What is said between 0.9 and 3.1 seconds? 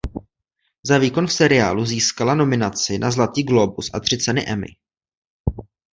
výkon v seriálu získala nominaci